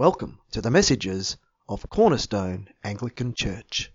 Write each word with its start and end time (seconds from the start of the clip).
Welcome 0.00 0.38
to 0.52 0.62
the 0.62 0.70
messages 0.70 1.36
of 1.68 1.90
Cornerstone 1.90 2.68
Anglican 2.82 3.34
Church. 3.34 3.92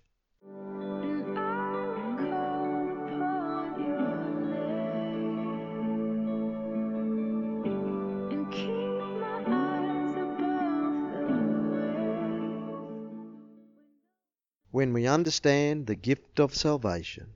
When 14.70 14.92
we 14.92 15.08
understand 15.08 15.88
the 15.88 15.96
gift 15.96 16.38
of 16.38 16.54
salvation, 16.54 17.30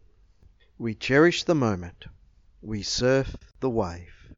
we 0.79 0.95
cherish 0.95 1.43
the 1.43 1.57
moment, 1.57 2.05
we 2.63 2.85
surf 2.85 3.35
the 3.59 3.69
wave. 3.69 4.33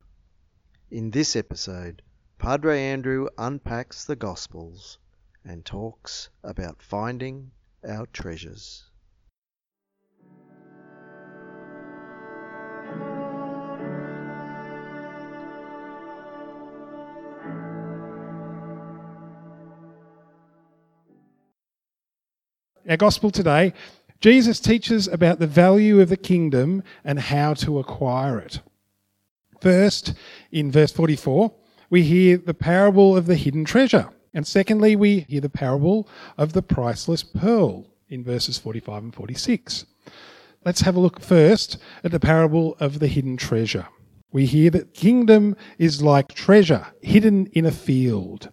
In 0.90 1.10
this 1.10 1.36
episode, 1.36 2.00
Padre 2.42 2.82
Andrew 2.82 3.28
unpacks 3.38 4.04
the 4.04 4.16
Gospels 4.16 4.98
and 5.44 5.64
talks 5.64 6.28
about 6.42 6.82
finding 6.82 7.52
our 7.88 8.06
treasures. 8.06 8.82
Our 22.88 22.96
gospel 22.96 23.30
today, 23.30 23.72
Jesus 24.18 24.58
teaches 24.58 25.06
about 25.06 25.38
the 25.38 25.46
value 25.46 26.00
of 26.00 26.08
the 26.08 26.16
kingdom 26.16 26.82
and 27.04 27.20
how 27.20 27.54
to 27.54 27.78
acquire 27.78 28.40
it. 28.40 28.58
First, 29.60 30.14
in 30.50 30.72
verse 30.72 30.90
44, 30.90 31.52
we 31.92 32.02
hear 32.02 32.38
the 32.38 32.54
parable 32.54 33.18
of 33.18 33.26
the 33.26 33.36
hidden 33.36 33.66
treasure. 33.66 34.08
And 34.32 34.46
secondly, 34.46 34.96
we 34.96 35.26
hear 35.28 35.42
the 35.42 35.50
parable 35.50 36.08
of 36.38 36.54
the 36.54 36.62
priceless 36.62 37.22
pearl 37.22 37.86
in 38.08 38.24
verses 38.24 38.56
45 38.56 39.02
and 39.02 39.14
46. 39.14 39.84
Let's 40.64 40.80
have 40.80 40.96
a 40.96 41.00
look 41.00 41.20
first 41.20 41.76
at 42.02 42.10
the 42.10 42.18
parable 42.18 42.78
of 42.80 42.98
the 42.98 43.08
hidden 43.08 43.36
treasure. 43.36 43.88
We 44.32 44.46
hear 44.46 44.70
that 44.70 44.94
kingdom 44.94 45.54
is 45.76 46.02
like 46.02 46.32
treasure 46.32 46.86
hidden 47.02 47.48
in 47.48 47.66
a 47.66 47.70
field. 47.70 48.48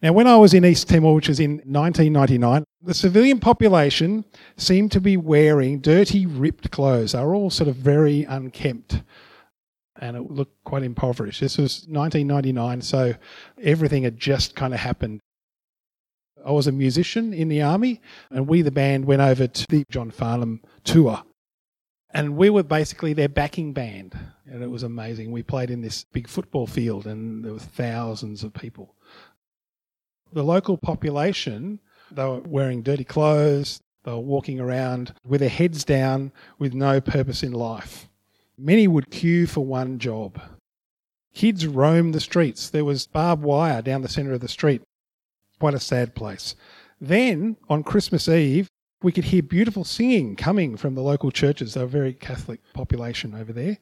Now, 0.00 0.12
when 0.12 0.28
I 0.28 0.36
was 0.36 0.54
in 0.54 0.64
East 0.64 0.88
Timor, 0.88 1.16
which 1.16 1.28
was 1.28 1.40
in 1.40 1.54
1999, 1.64 2.62
the 2.80 2.94
civilian 2.94 3.40
population 3.40 4.24
seemed 4.56 4.92
to 4.92 5.00
be 5.00 5.16
wearing 5.16 5.80
dirty, 5.80 6.26
ripped 6.26 6.70
clothes. 6.70 7.10
They 7.10 7.24
were 7.24 7.34
all 7.34 7.50
sort 7.50 7.66
of 7.66 7.74
very 7.74 8.22
unkempt 8.22 9.02
and 10.00 10.16
it 10.16 10.30
looked 10.30 10.62
quite 10.64 10.82
impoverished. 10.82 11.40
This 11.40 11.58
was 11.58 11.86
1999, 11.88 12.82
so 12.82 13.14
everything 13.62 14.02
had 14.02 14.18
just 14.18 14.56
kind 14.56 14.74
of 14.74 14.80
happened. 14.80 15.20
I 16.44 16.50
was 16.50 16.66
a 16.66 16.72
musician 16.72 17.32
in 17.32 17.48
the 17.48 17.62
army, 17.62 18.00
and 18.30 18.48
we, 18.48 18.62
the 18.62 18.70
band, 18.70 19.06
went 19.06 19.22
over 19.22 19.46
to 19.46 19.66
the 19.68 19.84
John 19.90 20.10
Farnham 20.10 20.60
tour. 20.82 21.22
And 22.10 22.36
we 22.36 22.50
were 22.50 22.62
basically 22.62 23.12
their 23.12 23.28
backing 23.28 23.72
band, 23.72 24.16
and 24.46 24.62
it 24.62 24.70
was 24.70 24.82
amazing. 24.82 25.32
We 25.32 25.42
played 25.42 25.70
in 25.70 25.80
this 25.80 26.04
big 26.12 26.28
football 26.28 26.66
field, 26.66 27.06
and 27.06 27.44
there 27.44 27.52
were 27.52 27.58
thousands 27.58 28.44
of 28.44 28.52
people 28.52 28.94
the 30.34 30.42
local 30.42 30.76
population, 30.76 31.80
they 32.10 32.24
were 32.24 32.40
wearing 32.40 32.82
dirty 32.82 33.04
clothes, 33.04 33.80
they 34.02 34.10
were 34.10 34.18
walking 34.18 34.60
around 34.60 35.14
with 35.24 35.40
their 35.40 35.48
heads 35.48 35.84
down 35.84 36.32
with 36.58 36.74
no 36.74 37.00
purpose 37.00 37.42
in 37.42 37.52
life. 37.52 38.08
Many 38.56 38.86
would 38.86 39.10
queue 39.10 39.46
for 39.46 39.64
one 39.64 39.98
job. 39.98 40.40
Kids 41.34 41.66
roamed 41.66 42.14
the 42.14 42.20
streets. 42.20 42.70
There 42.70 42.84
was 42.84 43.06
barbed 43.06 43.42
wire 43.42 43.82
down 43.82 44.02
the 44.02 44.08
centre 44.08 44.32
of 44.32 44.40
the 44.40 44.48
street. 44.48 44.82
Quite 45.58 45.74
a 45.74 45.80
sad 45.80 46.14
place. 46.14 46.54
Then, 47.00 47.56
on 47.68 47.82
Christmas 47.82 48.28
Eve, 48.28 48.68
we 49.02 49.12
could 49.12 49.24
hear 49.24 49.42
beautiful 49.42 49.84
singing 49.84 50.36
coming 50.36 50.76
from 50.76 50.94
the 50.94 51.02
local 51.02 51.30
churches. 51.30 51.74
They 51.74 51.80
were 51.80 51.86
a 51.86 51.88
very 51.88 52.14
Catholic 52.14 52.60
population 52.72 53.34
over 53.34 53.52
there. 53.52 53.78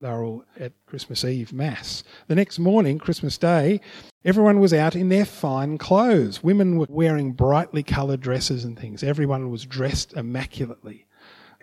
They 0.00 0.08
were 0.08 0.24
all 0.24 0.44
at 0.58 0.72
Christmas 0.86 1.24
Eve 1.24 1.52
Mass. 1.52 2.02
The 2.26 2.34
next 2.34 2.58
morning, 2.58 2.98
Christmas 2.98 3.38
Day, 3.38 3.80
everyone 4.24 4.60
was 4.60 4.74
out 4.74 4.96
in 4.96 5.08
their 5.08 5.24
fine 5.24 5.78
clothes. 5.78 6.42
Women 6.42 6.76
were 6.76 6.86
wearing 6.90 7.32
brightly 7.32 7.82
coloured 7.82 8.20
dresses 8.20 8.64
and 8.64 8.78
things. 8.78 9.02
Everyone 9.02 9.50
was 9.50 9.64
dressed 9.64 10.12
immaculately. 10.12 11.06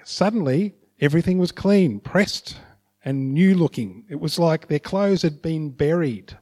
Suddenly, 0.03 0.73
everything 1.01 1.39
was 1.39 1.51
clean, 1.51 1.99
pressed, 1.99 2.57
and 3.03 3.33
new 3.33 3.55
looking. 3.55 4.05
It 4.07 4.19
was 4.19 4.37
like 4.37 4.67
their 4.67 4.79
clothes 4.79 5.23
had 5.23 5.41
been 5.41 5.71
buried, 5.71 6.37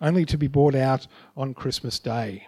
only 0.00 0.24
to 0.26 0.38
be 0.38 0.46
brought 0.46 0.76
out 0.76 1.06
on 1.36 1.52
Christmas 1.52 1.98
Day. 1.98 2.46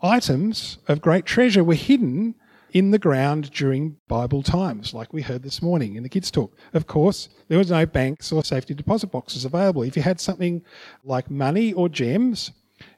Items 0.00 0.78
of 0.86 1.00
great 1.00 1.24
treasure 1.24 1.64
were 1.64 1.74
hidden 1.74 2.34
in 2.72 2.90
the 2.90 2.98
ground 2.98 3.50
during 3.50 3.96
Bible 4.08 4.42
times, 4.42 4.92
like 4.92 5.12
we 5.12 5.22
heard 5.22 5.42
this 5.42 5.62
morning 5.62 5.96
in 5.96 6.02
the 6.02 6.08
kids' 6.08 6.30
talk. 6.30 6.54
Of 6.74 6.86
course, 6.86 7.30
there 7.48 7.58
was 7.58 7.70
no 7.70 7.86
banks 7.86 8.30
or 8.30 8.44
safety 8.44 8.74
deposit 8.74 9.10
boxes 9.10 9.46
available. 9.46 9.82
If 9.82 9.96
you 9.96 10.02
had 10.02 10.20
something 10.20 10.62
like 11.02 11.30
money 11.30 11.72
or 11.72 11.88
gems, 11.88 12.52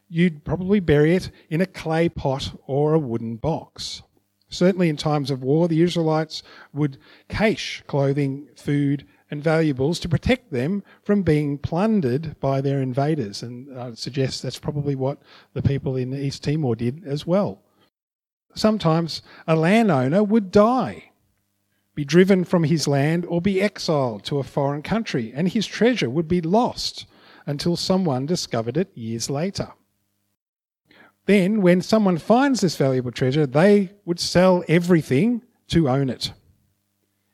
you'd 0.08 0.44
probably 0.44 0.80
bury 0.80 1.14
it 1.14 1.30
in 1.48 1.60
a 1.60 1.66
clay 1.66 2.08
pot 2.08 2.52
or 2.66 2.94
a 2.94 2.98
wooden 2.98 3.36
box. 3.36 4.02
Certainly, 4.50 4.88
in 4.88 4.96
times 4.96 5.30
of 5.30 5.42
war, 5.42 5.68
the 5.68 5.80
Israelites 5.80 6.42
would 6.74 6.98
cache 7.28 7.82
clothing, 7.86 8.48
food, 8.56 9.06
and 9.30 9.42
valuables 9.42 10.00
to 10.00 10.08
protect 10.08 10.50
them 10.50 10.82
from 11.02 11.22
being 11.22 11.56
plundered 11.56 12.38
by 12.40 12.60
their 12.60 12.82
invaders. 12.82 13.42
And 13.42 13.78
I'd 13.78 13.96
suggest 13.96 14.42
that's 14.42 14.58
probably 14.58 14.96
what 14.96 15.18
the 15.52 15.62
people 15.62 15.96
in 15.96 16.12
East 16.12 16.42
Timor 16.42 16.74
did 16.74 17.04
as 17.06 17.26
well. 17.26 17.62
Sometimes 18.54 19.22
a 19.46 19.54
landowner 19.54 20.24
would 20.24 20.50
die, 20.50 21.12
be 21.94 22.04
driven 22.04 22.44
from 22.44 22.64
his 22.64 22.88
land, 22.88 23.24
or 23.26 23.40
be 23.40 23.60
exiled 23.60 24.24
to 24.24 24.38
a 24.38 24.42
foreign 24.42 24.82
country, 24.82 25.32
and 25.32 25.48
his 25.48 25.66
treasure 25.66 26.10
would 26.10 26.26
be 26.26 26.40
lost 26.40 27.06
until 27.46 27.76
someone 27.76 28.26
discovered 28.26 28.76
it 28.76 28.90
years 28.96 29.30
later. 29.30 29.68
Then, 31.30 31.62
when 31.62 31.80
someone 31.80 32.18
finds 32.18 32.60
this 32.60 32.74
valuable 32.74 33.12
treasure, 33.12 33.46
they 33.46 33.92
would 34.04 34.18
sell 34.18 34.64
everything 34.66 35.42
to 35.68 35.88
own 35.88 36.10
it. 36.10 36.32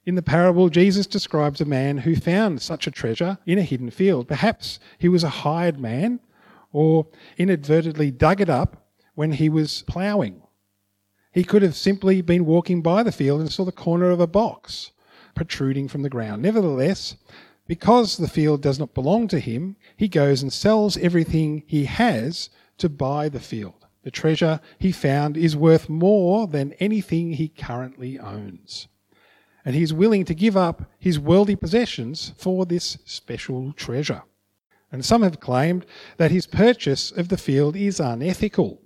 In 0.04 0.16
the 0.16 0.22
parable, 0.22 0.68
Jesus 0.68 1.06
describes 1.06 1.62
a 1.62 1.64
man 1.64 1.96
who 1.96 2.14
found 2.14 2.60
such 2.60 2.86
a 2.86 2.90
treasure 2.90 3.38
in 3.46 3.56
a 3.56 3.62
hidden 3.62 3.88
field. 3.88 4.28
Perhaps 4.28 4.80
he 4.98 5.08
was 5.08 5.24
a 5.24 5.30
hired 5.30 5.80
man 5.80 6.20
or 6.74 7.06
inadvertently 7.38 8.10
dug 8.10 8.42
it 8.42 8.50
up 8.50 8.86
when 9.14 9.32
he 9.32 9.48
was 9.48 9.80
ploughing. 9.86 10.42
He 11.32 11.42
could 11.42 11.62
have 11.62 11.74
simply 11.74 12.20
been 12.20 12.44
walking 12.44 12.82
by 12.82 13.02
the 13.02 13.10
field 13.10 13.40
and 13.40 13.50
saw 13.50 13.64
the 13.64 13.72
corner 13.72 14.10
of 14.10 14.20
a 14.20 14.26
box 14.26 14.90
protruding 15.34 15.88
from 15.88 16.02
the 16.02 16.10
ground. 16.10 16.42
Nevertheless, 16.42 17.16
because 17.66 18.18
the 18.18 18.28
field 18.28 18.60
does 18.60 18.78
not 18.78 18.92
belong 18.92 19.26
to 19.28 19.40
him, 19.40 19.76
he 19.96 20.06
goes 20.06 20.42
and 20.42 20.52
sells 20.52 20.98
everything 20.98 21.62
he 21.66 21.86
has 21.86 22.50
to 22.76 22.90
buy 22.90 23.30
the 23.30 23.40
field. 23.40 23.85
The 24.06 24.12
treasure 24.12 24.60
he 24.78 24.92
found 24.92 25.36
is 25.36 25.56
worth 25.56 25.88
more 25.88 26.46
than 26.46 26.74
anything 26.74 27.32
he 27.32 27.48
currently 27.48 28.20
owns. 28.20 28.86
And 29.64 29.74
he 29.74 29.82
is 29.82 29.92
willing 29.92 30.24
to 30.26 30.32
give 30.32 30.56
up 30.56 30.88
his 30.96 31.18
worldly 31.18 31.56
possessions 31.56 32.32
for 32.36 32.64
this 32.64 32.98
special 33.04 33.72
treasure. 33.72 34.22
And 34.92 35.04
some 35.04 35.22
have 35.22 35.40
claimed 35.40 35.86
that 36.18 36.30
his 36.30 36.46
purchase 36.46 37.10
of 37.10 37.30
the 37.30 37.36
field 37.36 37.74
is 37.74 37.98
unethical. 37.98 38.80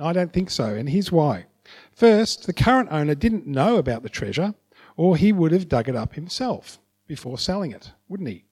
I 0.00 0.12
don't 0.12 0.32
think 0.32 0.50
so, 0.50 0.74
and 0.74 0.88
here's 0.88 1.12
why. 1.12 1.46
First, 1.92 2.48
the 2.48 2.52
current 2.52 2.88
owner 2.90 3.14
didn't 3.14 3.46
know 3.46 3.76
about 3.76 4.02
the 4.02 4.08
treasure, 4.08 4.54
or 4.96 5.16
he 5.16 5.30
would 5.30 5.52
have 5.52 5.68
dug 5.68 5.88
it 5.88 5.94
up 5.94 6.14
himself 6.14 6.80
before 7.06 7.38
selling 7.38 7.70
it, 7.70 7.92
wouldn't 8.08 8.30
he? 8.30 8.46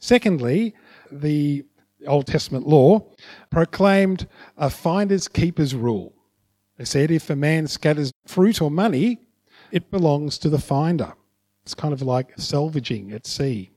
Secondly, 0.00 0.74
the 1.12 1.64
Old 2.06 2.26
Testament 2.26 2.66
law 2.66 3.04
proclaimed 3.50 4.26
a 4.56 4.70
finder's 4.70 5.28
keeper's 5.28 5.74
rule. 5.74 6.14
They 6.76 6.84
said 6.84 7.10
if 7.10 7.28
a 7.28 7.36
man 7.36 7.66
scatters 7.66 8.12
fruit 8.26 8.62
or 8.62 8.70
money, 8.70 9.20
it 9.70 9.90
belongs 9.90 10.38
to 10.38 10.48
the 10.48 10.58
finder. 10.58 11.12
It's 11.62 11.74
kind 11.74 11.92
of 11.92 12.02
like 12.02 12.32
salvaging 12.38 13.12
at 13.12 13.26
sea. 13.26 13.70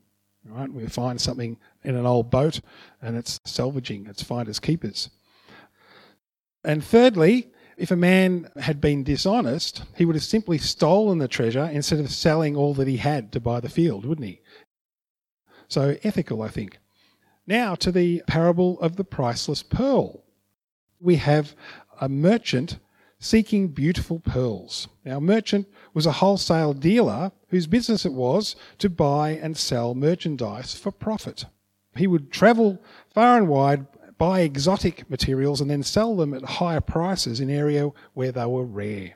Right? 0.46 0.72
We 0.72 0.88
find 0.88 1.20
something 1.20 1.58
in 1.84 1.96
an 1.96 2.06
old 2.06 2.30
boat 2.30 2.60
and 3.02 3.16
it's 3.16 3.40
salvaging, 3.46 4.08
it's 4.08 4.24
finders 4.24 4.60
keepers. 4.60 5.10
And 6.64 6.84
thirdly, 6.84 7.52
if 7.78 7.92
a 7.92 7.96
man 7.96 8.50
had 8.58 8.80
been 8.80 9.04
dishonest, 9.04 9.84
he 9.96 10.06
would 10.06 10.16
have 10.16 10.24
simply 10.24 10.58
stolen 10.58 11.18
the 11.18 11.28
treasure 11.28 11.70
instead 11.72 12.00
of 12.00 12.12
selling 12.12 12.56
all 12.56 12.74
that 12.76 12.88
he 12.88 12.98
had 12.98 13.32
to 13.32 13.40
buy 13.40 13.60
the 13.60 13.70
field, 13.70 14.06
wouldn't 14.06 14.28
he? 14.28 14.42
So 15.68 15.98
ethical, 16.04 16.42
I 16.42 16.50
think. 16.50 16.78
Now 17.46 17.76
to 17.76 17.92
the 17.92 18.24
parable 18.28 18.80
of 18.80 18.96
the 18.96 19.04
priceless 19.04 19.64
pearl. 19.64 20.24
We 21.00 21.18
have 21.18 21.56
a 22.00 22.08
merchant 22.08 22.80
seeking 23.20 23.70
beautiful 23.70 24.20
pearls. 24.20 24.88
Now, 25.06 25.18
a 25.18 25.22
merchant 25.22 25.68
was 25.94 26.06
a 26.06 26.12
wholesale 26.12 26.74
dealer 26.74 27.32
whose 27.48 27.68
business 27.68 28.06
it 28.06 28.14
was 28.14 28.56
to 28.80 28.90
buy 28.90 29.32
and 29.32 29.58
sell 29.58 29.96
merchandise 29.96 30.76
for 30.76 30.92
profit. 30.92 31.46
He 31.96 32.08
would 32.08 32.32
travel 32.32 32.82
far 33.14 33.38
and 33.38 33.48
wide, 33.48 33.86
buy 34.18 34.42
exotic 34.42 35.10
materials, 35.10 35.62
and 35.62 35.70
then 35.70 35.84
sell 35.84 36.16
them 36.16 36.34
at 36.34 36.44
higher 36.44 36.82
prices 36.82 37.40
in 37.40 37.50
areas 37.50 37.92
where 38.14 38.32
they 38.32 38.46
were 38.46 38.66
rare. 38.66 39.14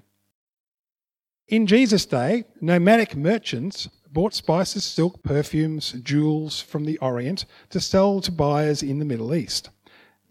In 1.47 1.65
Jesus' 1.65 2.05
day, 2.05 2.43
nomadic 2.61 3.15
merchants 3.15 3.89
bought 4.13 4.33
spices, 4.33 4.83
silk, 4.83 5.23
perfumes, 5.23 5.93
jewels 6.03 6.59
from 6.61 6.85
the 6.85 6.97
Orient 6.99 7.45
to 7.69 7.79
sell 7.79 8.21
to 8.21 8.31
buyers 8.31 8.81
in 8.83 8.99
the 8.99 9.05
Middle 9.05 9.33
East. 9.33 9.69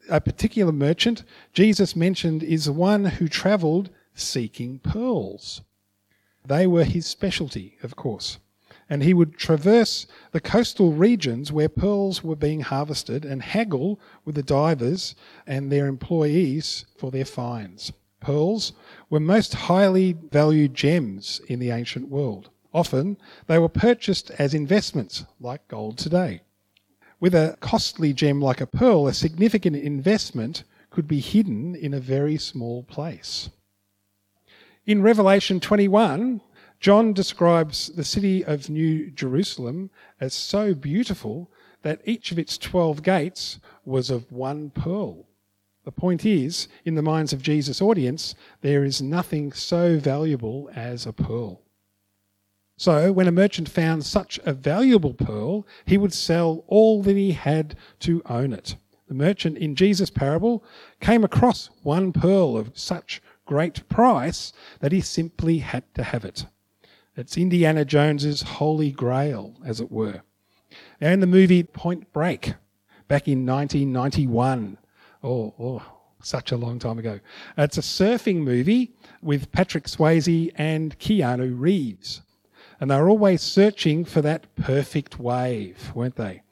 A 0.08 0.20
particular 0.20 0.72
merchant 0.72 1.24
Jesus 1.52 1.96
mentioned 1.96 2.42
is 2.42 2.66
the 2.66 2.72
one 2.72 3.04
who 3.04 3.28
travelled 3.28 3.90
seeking 4.14 4.78
pearls. 4.78 5.62
They 6.44 6.66
were 6.66 6.84
his 6.84 7.06
specialty, 7.06 7.76
of 7.82 7.96
course. 7.96 8.38
And 8.88 9.02
he 9.02 9.12
would 9.12 9.36
traverse 9.36 10.06
the 10.30 10.40
coastal 10.40 10.92
regions 10.92 11.50
where 11.50 11.68
pearls 11.68 12.22
were 12.22 12.36
being 12.36 12.60
harvested 12.60 13.24
and 13.24 13.42
haggle 13.42 13.98
with 14.24 14.36
the 14.36 14.44
divers 14.44 15.16
and 15.46 15.72
their 15.72 15.88
employees 15.88 16.84
for 16.96 17.10
their 17.10 17.24
finds. 17.24 17.92
Pearls 18.20 18.72
were 19.10 19.20
most 19.20 19.54
highly 19.54 20.12
valued 20.12 20.74
gems 20.74 21.40
in 21.48 21.58
the 21.58 21.70
ancient 21.70 22.08
world. 22.08 22.50
Often 22.76 23.16
they 23.46 23.58
were 23.58 23.70
purchased 23.70 24.30
as 24.32 24.52
investments, 24.52 25.24
like 25.40 25.66
gold 25.66 25.96
today. 25.96 26.42
With 27.18 27.34
a 27.34 27.56
costly 27.60 28.12
gem 28.12 28.38
like 28.42 28.60
a 28.60 28.66
pearl, 28.66 29.06
a 29.06 29.14
significant 29.14 29.76
investment 29.76 30.62
could 30.90 31.08
be 31.08 31.20
hidden 31.20 31.74
in 31.74 31.94
a 31.94 32.00
very 32.00 32.36
small 32.36 32.82
place. 32.82 33.48
In 34.84 35.00
Revelation 35.00 35.58
21, 35.58 36.42
John 36.78 37.14
describes 37.14 37.88
the 37.88 38.04
city 38.04 38.44
of 38.44 38.68
New 38.68 39.10
Jerusalem 39.10 39.88
as 40.20 40.34
so 40.34 40.74
beautiful 40.74 41.50
that 41.80 42.02
each 42.04 42.30
of 42.30 42.38
its 42.38 42.58
12 42.58 43.02
gates 43.02 43.58
was 43.86 44.10
of 44.10 44.30
one 44.30 44.68
pearl. 44.68 45.24
The 45.84 45.92
point 45.92 46.26
is, 46.26 46.68
in 46.84 46.94
the 46.94 47.00
minds 47.00 47.32
of 47.32 47.40
Jesus' 47.40 47.80
audience, 47.80 48.34
there 48.60 48.84
is 48.84 49.00
nothing 49.00 49.50
so 49.52 49.98
valuable 49.98 50.68
as 50.74 51.06
a 51.06 51.14
pearl. 51.14 51.62
So, 52.78 53.10
when 53.10 53.26
a 53.26 53.32
merchant 53.32 53.70
found 53.70 54.04
such 54.04 54.38
a 54.44 54.52
valuable 54.52 55.14
pearl, 55.14 55.66
he 55.86 55.96
would 55.96 56.12
sell 56.12 56.62
all 56.66 57.02
that 57.04 57.16
he 57.16 57.32
had 57.32 57.74
to 58.00 58.22
own 58.26 58.52
it. 58.52 58.76
The 59.08 59.14
merchant 59.14 59.56
in 59.56 59.76
Jesus' 59.76 60.10
parable 60.10 60.62
came 61.00 61.24
across 61.24 61.70
one 61.82 62.12
pearl 62.12 62.54
of 62.56 62.78
such 62.78 63.22
great 63.46 63.88
price 63.88 64.52
that 64.80 64.92
he 64.92 65.00
simply 65.00 65.58
had 65.58 65.84
to 65.94 66.02
have 66.02 66.24
it. 66.24 66.44
It's 67.16 67.38
Indiana 67.38 67.86
Jones's 67.86 68.42
holy 68.42 68.90
grail, 68.90 69.54
as 69.64 69.80
it 69.80 69.90
were. 69.90 70.20
Now, 71.00 71.12
in 71.12 71.20
the 71.20 71.26
movie 71.26 71.62
Point 71.62 72.12
Break, 72.12 72.54
back 73.08 73.26
in 73.26 73.46
1991, 73.46 74.76
oh, 75.22 75.54
oh, 75.58 75.82
such 76.20 76.52
a 76.52 76.56
long 76.58 76.78
time 76.78 76.98
ago, 76.98 77.20
it's 77.56 77.78
a 77.78 77.80
surfing 77.80 78.42
movie 78.42 78.94
with 79.22 79.50
Patrick 79.50 79.84
Swayze 79.84 80.52
and 80.56 80.98
Keanu 80.98 81.58
Reeves. 81.58 82.20
And 82.80 82.90
they 82.90 82.96
were 82.96 83.08
always 83.08 83.42
searching 83.42 84.04
for 84.04 84.20
that 84.22 84.54
perfect 84.56 85.18
wave, 85.18 85.92
weren't 85.94 86.16
they? 86.16 86.42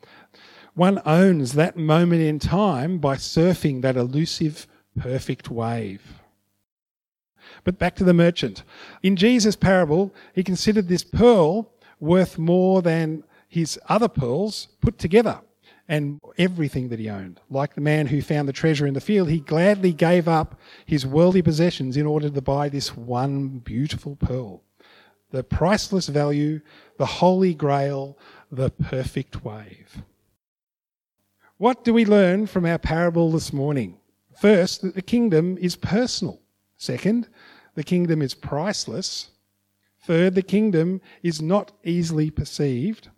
One 0.75 1.01
owns 1.07 1.53
that 1.53 1.77
moment 1.77 2.23
in 2.23 2.39
time 2.39 2.99
by 2.99 3.17
surfing 3.17 3.83
that 3.83 3.97
elusive, 3.97 4.67
perfect 4.99 5.51
wave. 5.51 6.21
But 7.63 7.79
back 7.79 7.95
to 7.97 8.05
the 8.05 8.15
merchant. 8.15 8.63
In 9.03 9.17
Jesus' 9.17 9.57
parable, 9.57 10.15
he 10.35 10.43
considered 10.43 10.89
this 10.89 11.05
pearl 11.05 11.71
worth 12.01 12.39
more 12.39 12.83
than 12.83 13.23
his 13.49 13.79
other 13.89 14.09
pearls 14.09 14.69
put 14.81 14.99
together 14.99 15.41
and 15.89 16.21
everything 16.39 16.89
that 16.89 16.99
he 16.99 17.09
owned. 17.09 17.41
Like 17.51 17.75
the 17.75 17.81
man 17.81 18.07
who 18.07 18.23
found 18.23 18.49
the 18.49 18.53
treasure 18.53 18.87
in 18.87 18.95
the 18.95 19.01
field, 19.01 19.29
he 19.29 19.41
gladly 19.41 19.93
gave 19.93 20.27
up 20.27 20.59
his 20.87 21.07
worldly 21.07 21.43
possessions 21.43 21.97
in 21.97 22.07
order 22.07 22.31
to 22.31 22.41
buy 22.41 22.69
this 22.69 22.97
one 22.97 23.59
beautiful 23.59 24.17
pearl. 24.17 24.63
The 25.35 25.43
priceless 25.43 26.07
value, 26.07 26.61
the 26.97 27.07
holy 27.07 27.55
grail, 27.55 28.17
the 28.53 28.71
perfect 28.71 29.45
wave. 29.45 30.05
What 31.57 31.83
do 31.83 31.93
we 31.93 32.05
learn 32.05 32.47
from 32.47 32.65
our 32.65 32.79
parable 32.79 33.33
this 33.33 33.53
morning? 33.53 33.99
First, 34.41 34.83
that 34.83 34.95
the 34.95 35.03
kingdom 35.03 35.59
is 35.59 35.75
personal. 35.75 36.41
Second, 36.77 37.27
the 37.75 37.83
kingdom 37.83 38.23
is 38.23 38.33
priceless. 38.33 39.31
Third, 40.05 40.37
the 40.37 40.43
kingdom 40.43 41.01
is 41.25 41.43
not 41.43 41.73
easily 41.83 42.31
perceived. 42.31 43.11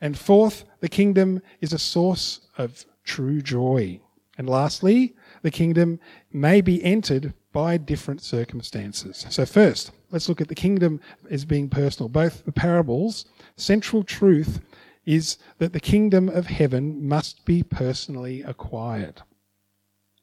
And 0.00 0.16
fourth, 0.16 0.64
the 0.80 0.88
kingdom 0.88 1.42
is 1.60 1.74
a 1.74 1.78
source 1.78 2.40
of 2.56 2.86
true 3.04 3.42
joy. 3.42 4.00
And 4.38 4.48
lastly, 4.48 5.14
the 5.42 5.50
kingdom 5.50 6.00
may 6.32 6.62
be 6.62 6.82
entered 6.82 7.34
by 7.54 7.76
different 7.78 8.20
circumstances. 8.20 9.24
So, 9.30 9.46
first, 9.46 9.92
let's 10.10 10.28
look 10.28 10.42
at 10.42 10.48
the 10.48 10.54
kingdom 10.54 11.00
as 11.30 11.46
being 11.46 11.70
personal. 11.70 12.10
Both 12.10 12.44
the 12.44 12.52
parables, 12.52 13.24
central 13.56 14.02
truth 14.02 14.60
is 15.06 15.38
that 15.58 15.72
the 15.72 15.80
kingdom 15.80 16.28
of 16.28 16.46
heaven 16.46 17.06
must 17.06 17.44
be 17.44 17.62
personally 17.62 18.42
acquired. 18.42 19.22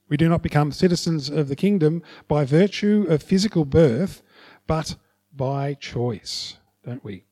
We 0.09 0.17
do 0.17 0.27
not 0.27 0.43
become 0.43 0.73
citizens 0.73 1.29
of 1.29 1.47
the 1.47 1.55
kingdom 1.55 2.03
by 2.27 2.43
virtue 2.43 3.05
of 3.07 3.23
physical 3.23 3.63
birth, 3.63 4.21
but 4.67 4.95
by 5.33 5.75
choice, 5.75 6.57
don't 6.85 7.03
we? 7.03 7.23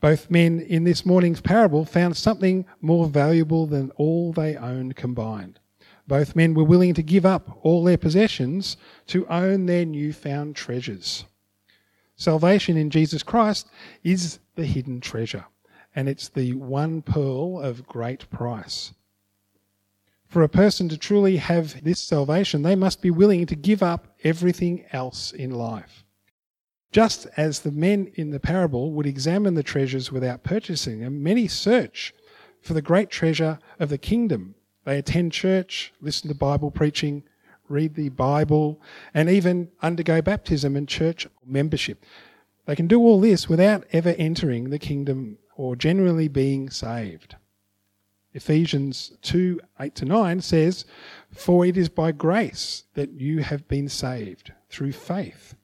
Both 0.00 0.30
men 0.30 0.60
in 0.60 0.84
this 0.84 1.04
morning's 1.04 1.40
parable 1.40 1.84
found 1.84 2.16
something 2.16 2.66
more 2.80 3.08
valuable 3.08 3.66
than 3.66 3.90
all 3.96 4.32
they 4.32 4.56
owned 4.56 4.94
combined. 4.94 5.58
Both 6.06 6.36
men 6.36 6.54
were 6.54 6.64
willing 6.64 6.94
to 6.94 7.02
give 7.02 7.24
up 7.24 7.58
all 7.62 7.82
their 7.82 7.96
possessions 7.96 8.76
to 9.06 9.26
own 9.28 9.66
their 9.66 9.84
newfound 9.84 10.56
treasures. 10.56 11.24
Salvation 12.16 12.76
in 12.76 12.90
Jesus 12.90 13.22
Christ 13.22 13.68
is 14.02 14.38
the 14.54 14.66
hidden 14.66 15.00
treasure, 15.00 15.46
and 15.94 16.08
it's 16.08 16.28
the 16.28 16.54
one 16.54 17.02
pearl 17.02 17.60
of 17.60 17.86
great 17.86 18.28
price. 18.30 18.92
For 20.26 20.42
a 20.42 20.48
person 20.48 20.88
to 20.88 20.98
truly 20.98 21.36
have 21.36 21.82
this 21.84 22.00
salvation, 22.00 22.62
they 22.62 22.74
must 22.74 23.00
be 23.00 23.10
willing 23.10 23.46
to 23.46 23.54
give 23.54 23.82
up 23.82 24.16
everything 24.24 24.84
else 24.92 25.32
in 25.32 25.50
life. 25.50 26.04
Just 26.92 27.26
as 27.36 27.60
the 27.60 27.72
men 27.72 28.10
in 28.14 28.30
the 28.30 28.40
parable 28.40 28.92
would 28.92 29.06
examine 29.06 29.54
the 29.54 29.62
treasures 29.62 30.12
without 30.12 30.44
purchasing 30.44 31.00
them, 31.00 31.22
many 31.22 31.48
search 31.48 32.14
for 32.60 32.74
the 32.74 32.82
great 32.82 33.10
treasure 33.10 33.58
of 33.80 33.88
the 33.88 33.98
kingdom. 33.98 34.54
They 34.84 34.98
attend 34.98 35.32
church, 35.32 35.92
listen 36.00 36.28
to 36.28 36.34
Bible 36.34 36.70
preaching, 36.70 37.22
read 37.68 37.94
the 37.94 38.10
Bible, 38.10 38.80
and 39.12 39.30
even 39.30 39.70
undergo 39.82 40.20
baptism 40.20 40.76
and 40.76 40.88
church 40.88 41.26
membership. 41.44 42.04
They 42.66 42.76
can 42.76 42.86
do 42.86 43.00
all 43.00 43.20
this 43.20 43.48
without 43.48 43.84
ever 43.92 44.10
entering 44.10 44.70
the 44.70 44.78
kingdom 44.78 45.38
or 45.56 45.76
generally 45.76 46.28
being 46.28 46.70
saved. 46.70 47.36
Ephesians 48.32 49.12
2 49.22 49.60
8 49.78 49.94
to 49.94 50.04
9 50.04 50.40
says, 50.40 50.84
For 51.30 51.64
it 51.64 51.76
is 51.76 51.88
by 51.88 52.12
grace 52.12 52.84
that 52.94 53.12
you 53.12 53.40
have 53.40 53.68
been 53.68 53.88
saved 53.88 54.52
through 54.68 54.92
faith. 54.92 55.54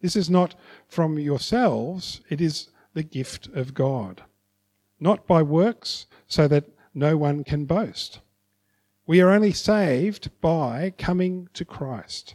This 0.00 0.14
is 0.14 0.30
not 0.30 0.54
from 0.86 1.18
yourselves, 1.18 2.20
it 2.28 2.40
is 2.40 2.68
the 2.94 3.02
gift 3.02 3.48
of 3.48 3.74
God, 3.74 4.22
not 5.00 5.26
by 5.26 5.42
works, 5.42 6.06
so 6.28 6.46
that 6.48 6.68
no 6.94 7.16
one 7.16 7.44
can 7.44 7.64
boast. 7.64 8.20
We 9.06 9.20
are 9.20 9.30
only 9.30 9.52
saved 9.52 10.30
by 10.40 10.92
coming 10.98 11.48
to 11.54 11.64
Christ 11.64 12.34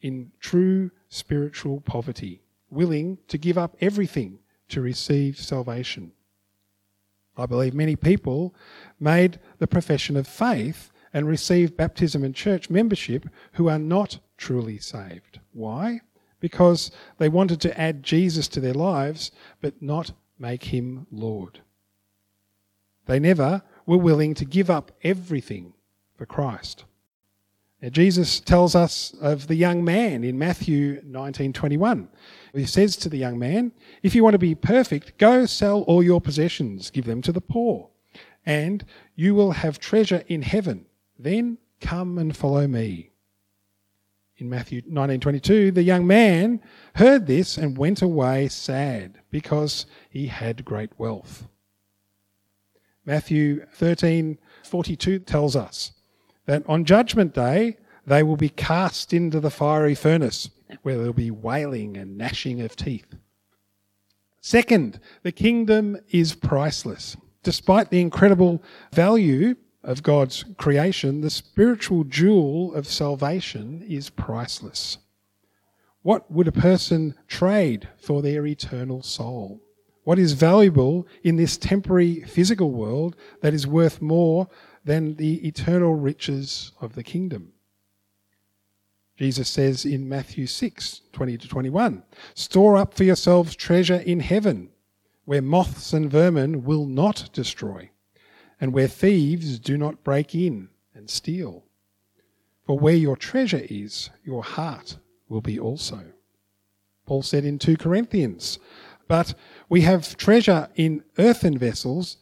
in 0.00 0.32
true 0.40 0.90
spiritual 1.08 1.80
poverty, 1.80 2.42
willing 2.70 3.18
to 3.28 3.38
give 3.38 3.56
up 3.56 3.76
everything 3.80 4.40
to 4.70 4.80
receive 4.80 5.38
salvation. 5.38 6.10
I 7.36 7.46
believe 7.46 7.72
many 7.72 7.94
people 7.94 8.52
made 8.98 9.38
the 9.58 9.68
profession 9.68 10.16
of 10.16 10.26
faith 10.26 10.90
and 11.14 11.28
received 11.28 11.76
baptism 11.76 12.24
and 12.24 12.34
church 12.34 12.68
membership 12.68 13.28
who 13.52 13.68
are 13.68 13.78
not 13.78 14.18
truly 14.36 14.78
saved. 14.78 15.38
Why? 15.52 16.00
Because 16.40 16.90
they 17.18 17.28
wanted 17.28 17.60
to 17.60 17.80
add 17.80 18.02
Jesus 18.02 18.48
to 18.48 18.60
their 18.60 18.74
lives, 18.74 19.30
but 19.60 19.80
not 19.80 20.10
make 20.36 20.64
him 20.64 21.06
Lord. 21.12 21.60
They 23.06 23.20
never 23.20 23.62
were 23.86 23.98
willing 23.98 24.34
to 24.34 24.44
give 24.44 24.68
up 24.68 24.90
everything 25.04 25.74
Christ. 26.26 26.84
Now, 27.80 27.88
Jesus 27.88 28.38
tells 28.38 28.76
us 28.76 29.12
of 29.20 29.48
the 29.48 29.56
young 29.56 29.82
man 29.82 30.22
in 30.22 30.38
Matthew 30.38 31.02
19:21. 31.04 32.08
He 32.54 32.64
says 32.64 32.96
to 32.96 33.08
the 33.08 33.18
young 33.18 33.40
man, 33.40 33.72
"If 34.04 34.14
you 34.14 34.22
want 34.22 34.34
to 34.34 34.38
be 34.38 34.54
perfect, 34.54 35.18
go 35.18 35.46
sell 35.46 35.82
all 35.82 36.02
your 36.02 36.20
possessions, 36.20 36.90
give 36.90 37.06
them 37.06 37.22
to 37.22 37.32
the 37.32 37.40
poor, 37.40 37.90
and 38.46 38.84
you 39.16 39.34
will 39.34 39.52
have 39.52 39.80
treasure 39.80 40.22
in 40.28 40.42
heaven. 40.42 40.86
Then 41.18 41.58
come 41.80 42.18
and 42.18 42.36
follow 42.36 42.68
me." 42.68 43.10
In 44.36 44.48
Matthew 44.48 44.82
19:22, 44.86 45.72
the 45.72 45.82
young 45.82 46.06
man 46.06 46.60
heard 46.94 47.26
this 47.26 47.58
and 47.58 47.76
went 47.76 48.00
away 48.00 48.46
sad 48.48 49.18
because 49.30 49.86
he 50.08 50.28
had 50.28 50.64
great 50.64 50.90
wealth. 50.98 51.48
Matthew 53.04 53.66
13:42 53.72 55.18
tells 55.18 55.56
us 55.56 55.92
that 56.46 56.62
on 56.68 56.84
judgment 56.84 57.34
day 57.34 57.76
they 58.06 58.22
will 58.22 58.36
be 58.36 58.48
cast 58.48 59.12
into 59.12 59.40
the 59.40 59.50
fiery 59.50 59.94
furnace 59.94 60.50
where 60.82 60.96
there'll 60.96 61.12
be 61.12 61.30
wailing 61.30 61.96
and 61.96 62.16
gnashing 62.16 62.60
of 62.60 62.74
teeth. 62.74 63.14
Second, 64.40 64.98
the 65.22 65.32
kingdom 65.32 65.98
is 66.10 66.34
priceless. 66.34 67.16
Despite 67.42 67.90
the 67.90 68.00
incredible 68.00 68.62
value 68.92 69.54
of 69.84 70.02
God's 70.02 70.44
creation, 70.58 71.20
the 71.20 71.30
spiritual 71.30 72.04
jewel 72.04 72.74
of 72.74 72.86
salvation 72.86 73.84
is 73.88 74.10
priceless. 74.10 74.98
What 76.02 76.30
would 76.30 76.48
a 76.48 76.52
person 76.52 77.14
trade 77.28 77.88
for 77.96 78.22
their 78.22 78.44
eternal 78.46 79.02
soul? 79.02 79.60
What 80.04 80.18
is 80.18 80.32
valuable 80.32 81.06
in 81.22 81.36
this 81.36 81.56
temporary 81.56 82.22
physical 82.22 82.72
world 82.72 83.14
that 83.40 83.54
is 83.54 83.68
worth 83.68 84.02
more 84.02 84.48
than 84.84 85.16
the 85.16 85.46
eternal 85.46 85.94
riches 85.94 86.72
of 86.80 86.94
the 86.94 87.02
kingdom? 87.02 87.52
Jesus 89.16 89.48
says 89.48 89.84
in 89.84 90.08
Matthew 90.08 90.46
6 90.46 91.02
20 91.12 91.38
to 91.38 91.48
21, 91.48 92.02
Store 92.34 92.76
up 92.76 92.94
for 92.94 93.04
yourselves 93.04 93.54
treasure 93.54 94.00
in 94.00 94.20
heaven, 94.20 94.70
where 95.24 95.42
moths 95.42 95.92
and 95.92 96.10
vermin 96.10 96.64
will 96.64 96.86
not 96.86 97.30
destroy, 97.32 97.90
and 98.60 98.72
where 98.72 98.88
thieves 98.88 99.58
do 99.58 99.76
not 99.76 100.02
break 100.02 100.34
in 100.34 100.68
and 100.94 101.08
steal. 101.08 101.64
For 102.66 102.78
where 102.78 102.96
your 102.96 103.16
treasure 103.16 103.66
is, 103.68 104.10
your 104.24 104.42
heart 104.42 104.98
will 105.28 105.40
be 105.40 105.58
also. 105.58 106.12
Paul 107.06 107.22
said 107.22 107.44
in 107.44 107.58
2 107.58 107.76
Corinthians, 107.76 108.58
But 109.08 109.34
we 109.68 109.82
have 109.82 110.16
treasure 110.16 110.68
in 110.74 111.04
earthen 111.18 111.58
vessels, 111.58 112.16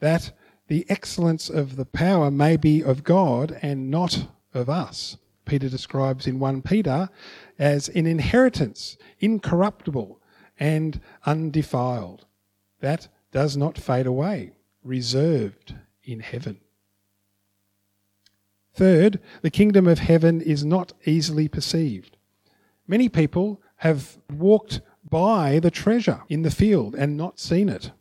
that 0.00 0.32
the 0.68 0.86
excellence 0.88 1.48
of 1.48 1.76
the 1.76 1.84
power 1.84 2.30
may 2.30 2.56
be 2.56 2.82
of 2.82 3.04
God 3.04 3.58
and 3.62 3.90
not 3.90 4.28
of 4.52 4.68
us. 4.68 5.16
Peter 5.44 5.68
describes 5.68 6.26
in 6.26 6.38
1 6.38 6.62
Peter 6.62 7.08
as 7.58 7.88
an 7.90 8.06
inheritance, 8.06 8.96
incorruptible 9.20 10.20
and 10.58 11.00
undefiled, 11.24 12.26
that 12.80 13.08
does 13.30 13.56
not 13.56 13.78
fade 13.78 14.06
away, 14.06 14.52
reserved 14.82 15.74
in 16.02 16.20
heaven. 16.20 16.58
Third, 18.74 19.20
the 19.42 19.50
kingdom 19.50 19.86
of 19.86 20.00
heaven 20.00 20.40
is 20.40 20.64
not 20.64 20.92
easily 21.04 21.48
perceived. 21.48 22.16
Many 22.86 23.08
people 23.08 23.62
have 23.76 24.18
walked 24.30 24.80
by 25.08 25.60
the 25.60 25.70
treasure 25.70 26.22
in 26.28 26.42
the 26.42 26.50
field 26.50 26.94
and 26.94 27.16
not 27.16 27.38
seen 27.38 27.68
it. 27.68 27.92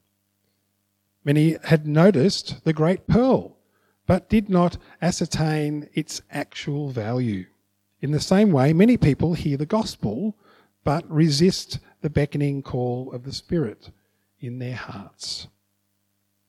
Many 1.26 1.58
had 1.64 1.88
noticed 1.88 2.64
the 2.64 2.74
great 2.74 3.08
pearl, 3.08 3.58
but 4.06 4.30
did 4.30 4.48
not 4.48 4.78
ascertain 5.02 5.90
its 5.96 6.22
actual 6.30 6.92
value. 6.92 7.48
In 8.00 8.12
the 8.12 8.20
same 8.20 8.52
way, 8.52 8.72
many 8.72 8.96
people 8.96 9.34
hear 9.34 9.58
the 9.58 9.66
gospel, 9.66 10.38
but 10.84 11.10
resist 11.12 11.80
the 12.02 12.12
beckoning 12.12 12.62
call 12.62 13.12
of 13.12 13.24
the 13.24 13.34
Spirit 13.34 13.90
in 14.40 14.60
their 14.60 14.76
hearts. 14.76 15.48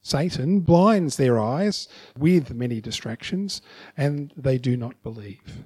Satan 0.03 0.61
blinds 0.61 1.17
their 1.17 1.41
eyes 1.41 1.89
with 2.17 2.55
many 2.55 2.81
distractions, 2.83 3.63
and 3.97 4.33
they 4.37 4.59
do 4.59 4.77
not 4.77 5.03
believe. 5.03 5.65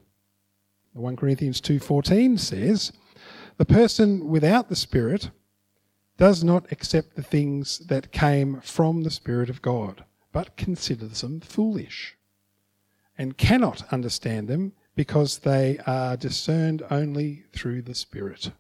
1 0.93 1.17
Corinthians 1.17 1.61
2:14 1.61 2.39
says, 2.39 2.93
"The 3.59 3.65
person 3.65 4.29
without 4.29 4.69
the 4.69 4.77
Spirit 4.77 5.31
does 6.21 6.45
not 6.45 6.71
accept 6.71 7.17
the 7.17 7.23
things 7.23 7.79
that 7.87 8.13
came 8.13 8.61
from 8.61 9.05
the 9.05 9.11
Spirit 9.11 9.49
of 9.49 9.63
God, 9.63 10.05
but 10.33 10.55
considers 10.55 11.23
them 11.23 11.41
foolish, 11.41 12.15
and 13.17 13.39
cannot 13.39 13.91
understand 13.91 14.47
them 14.47 14.75
because 14.95 15.39
they 15.39 15.79
are 15.87 16.19
discerned 16.19 16.83
only 16.91 17.45
through 17.55 17.81
the 17.81 17.95
Spirit." 17.95 18.53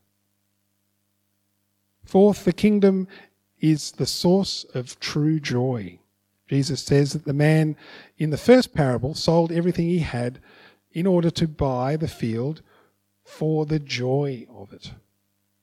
Fourth, 2.02 2.46
the 2.46 2.54
kingdom 2.54 3.06
is 3.60 3.92
the 3.92 4.06
source 4.06 4.64
of 4.72 4.98
true 4.98 5.38
joy. 5.38 5.98
Jesus 6.48 6.82
says 6.82 7.12
that 7.12 7.26
the 7.26 7.34
man 7.34 7.76
in 8.16 8.30
the 8.30 8.38
first 8.38 8.72
parable 8.72 9.14
sold 9.14 9.52
everything 9.52 9.86
he 9.86 9.98
had 9.98 10.40
in 10.92 11.06
order 11.06 11.30
to 11.30 11.46
buy 11.46 11.94
the 11.96 12.08
field 12.08 12.62
for 13.22 13.66
the 13.66 13.78
joy 13.78 14.46
of 14.48 14.72
it. 14.72 14.92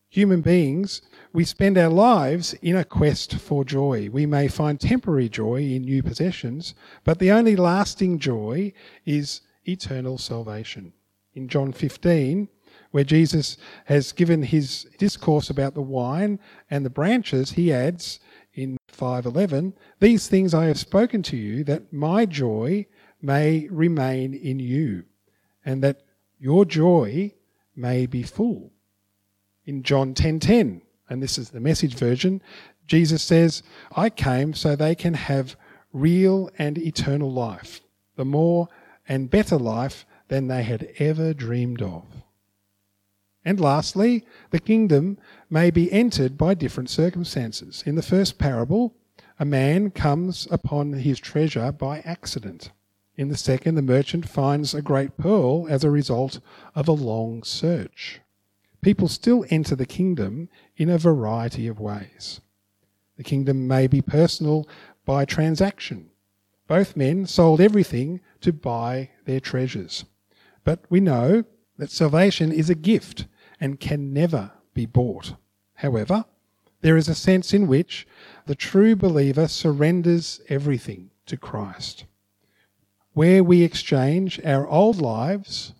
Human 0.09 0.39
beings, 0.41 1.01
we 1.33 1.43
spend 1.43 1.77
our 1.77 1.89
lives 1.89 2.53
in 2.61 2.77
a 2.77 2.85
quest 2.85 3.35
for 3.35 3.65
joy. 3.65 4.09
We 4.09 4.25
may 4.25 4.47
find 4.47 4.79
temporary 4.79 5.27
joy 5.27 5.61
in 5.61 5.81
new 5.81 6.01
possessions, 6.01 6.73
but 7.03 7.19
the 7.19 7.31
only 7.31 7.57
lasting 7.57 8.19
joy 8.19 8.71
is 9.05 9.41
eternal 9.65 10.17
salvation. 10.17 10.93
In 11.33 11.49
John 11.49 11.73
15, 11.73 12.47
where 12.91 13.03
Jesus 13.03 13.57
has 13.85 14.13
given 14.13 14.43
his 14.43 14.87
discourse 14.97 15.49
about 15.49 15.73
the 15.73 15.81
wine 15.81 16.39
and 16.69 16.85
the 16.85 16.89
branches, 16.89 17.51
he 17.51 17.73
adds 17.73 18.21
in 18.53 18.77
5:11, 18.87 19.73
"These 19.99 20.29
things 20.29 20.53
I 20.53 20.67
have 20.67 20.79
spoken 20.79 21.21
to 21.23 21.37
you 21.37 21.65
that 21.65 21.91
my 21.91 22.25
joy 22.25 22.87
may 23.21 23.67
remain 23.67 24.33
in 24.33 24.57
you, 24.59 25.03
and 25.65 25.83
that 25.83 26.01
your 26.39 26.63
joy 26.63 27.33
may 27.75 28.05
be 28.05 28.23
full." 28.23 28.71
In 29.67 29.83
John 29.83 30.13
10:10, 30.13 30.81
and 31.09 31.21
this 31.21 31.37
is 31.37 31.49
the 31.49 31.59
message 31.59 31.93
version, 31.93 32.41
Jesus 32.85 33.21
says, 33.21 33.63
"I 33.91 34.09
came 34.09 34.53
so 34.53 34.77
they 34.77 34.95
can 34.95 35.13
have 35.13 35.57
real 35.91 36.49
and 36.57 36.77
eternal 36.77 37.29
life, 37.29 37.81
the 38.15 38.23
more 38.23 38.69
and 39.09 39.29
better 39.29 39.57
life 39.57 40.05
than 40.29 40.47
they 40.47 40.63
had 40.63 40.87
ever 40.99 41.33
dreamed 41.33 41.81
of." 41.81 42.05
And 43.43 43.59
lastly, 43.59 44.25
the 44.51 44.61
kingdom 44.61 45.17
may 45.49 45.69
be 45.69 45.91
entered 45.91 46.37
by 46.37 46.53
different 46.53 46.89
circumstances. 46.89 47.83
In 47.85 47.95
the 47.95 48.01
first 48.01 48.37
parable, 48.37 48.95
a 49.37 49.43
man 49.43 49.91
comes 49.91 50.47
upon 50.49 50.93
his 50.93 51.19
treasure 51.19 51.73
by 51.73 51.99
accident. 51.99 52.71
In 53.17 53.27
the 53.27 53.35
second, 53.35 53.75
the 53.75 53.81
merchant 53.81 54.29
finds 54.29 54.73
a 54.73 54.81
great 54.81 55.17
pearl 55.17 55.67
as 55.67 55.83
a 55.83 55.91
result 55.91 56.39
of 56.73 56.87
a 56.87 56.93
long 56.93 57.43
search. 57.43 58.21
People 58.81 59.07
still 59.07 59.45
enter 59.49 59.75
the 59.75 59.85
kingdom 59.85 60.49
in 60.75 60.89
a 60.89 60.97
variety 60.97 61.67
of 61.67 61.79
ways. 61.79 62.41
The 63.17 63.23
kingdom 63.23 63.67
may 63.67 63.87
be 63.87 64.01
personal 64.01 64.67
by 65.05 65.25
transaction. 65.25 66.11
Both 66.67 66.95
men 66.95 67.25
sold 67.25 67.59
everything 67.59 68.21
to 68.41 68.53
buy 68.53 69.09
their 69.25 69.39
treasures. 69.39 70.05
But 70.63 70.81
we 70.89 70.99
know 70.99 71.43
that 71.77 71.91
salvation 71.91 72.51
is 72.51 72.69
a 72.69 72.75
gift 72.75 73.25
and 73.59 73.79
can 73.79 74.13
never 74.13 74.51
be 74.73 74.85
bought. 74.85 75.33
However, 75.75 76.25
there 76.81 76.97
is 76.97 77.07
a 77.07 77.15
sense 77.15 77.53
in 77.53 77.67
which 77.67 78.07
the 78.45 78.55
true 78.55 78.95
believer 78.95 79.47
surrenders 79.47 80.41
everything 80.49 81.09
to 81.25 81.37
Christ, 81.37 82.05
where 83.13 83.43
we 83.43 83.63
exchange 83.63 84.39
our 84.45 84.67
old 84.67 85.01
lives 85.01 85.73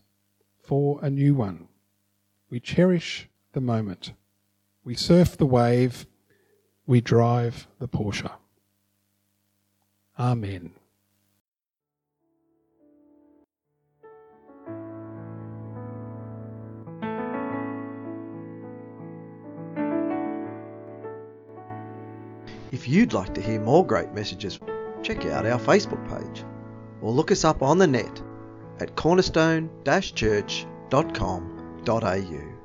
for 0.63 0.99
a 1.03 1.09
new 1.09 1.35
one. 1.35 1.67
We 2.49 2.59
cherish 2.61 3.27
the 3.51 3.61
moment. 3.61 4.13
We 4.83 4.95
surf 4.95 5.35
the 5.35 5.45
wave. 5.45 6.05
We 6.85 7.01
drive 7.01 7.67
the 7.79 7.89
Porsche. 7.89 8.31
Amen. 10.17 10.71
If 22.71 22.87
you'd 22.87 23.13
like 23.13 23.33
to 23.33 23.41
hear 23.41 23.59
more 23.59 23.85
great 23.85 24.13
messages, 24.13 24.59
check 25.03 25.25
out 25.25 25.45
our 25.45 25.59
Facebook 25.59 26.07
page 26.07 26.45
or 27.01 27.11
look 27.11 27.31
us 27.31 27.43
up 27.43 27.61
on 27.61 27.77
the 27.77 27.87
net 27.87 28.21
at 28.79 28.95
cornerstone-church.com.au. 31.87 32.56